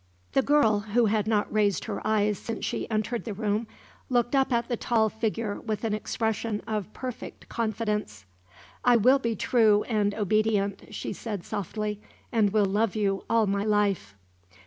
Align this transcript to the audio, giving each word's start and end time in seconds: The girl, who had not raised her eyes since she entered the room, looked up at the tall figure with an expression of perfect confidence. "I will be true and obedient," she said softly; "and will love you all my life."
The 0.31 0.41
girl, 0.41 0.79
who 0.79 1.05
had 1.05 1.27
not 1.27 1.53
raised 1.53 1.85
her 1.85 2.01
eyes 2.03 2.39
since 2.39 2.65
she 2.65 2.89
entered 2.89 3.23
the 3.23 3.35
room, 3.35 3.67
looked 4.09 4.33
up 4.35 4.51
at 4.51 4.67
the 4.67 4.75
tall 4.75 5.09
figure 5.09 5.61
with 5.61 5.83
an 5.83 5.93
expression 5.93 6.59
of 6.65 6.91
perfect 6.91 7.47
confidence. 7.49 8.25
"I 8.83 8.95
will 8.97 9.19
be 9.19 9.35
true 9.35 9.83
and 9.83 10.15
obedient," 10.15 10.91
she 10.91 11.13
said 11.13 11.43
softly; 11.43 12.01
"and 12.31 12.51
will 12.51 12.65
love 12.65 12.95
you 12.95 13.25
all 13.29 13.45
my 13.45 13.63
life." 13.63 14.15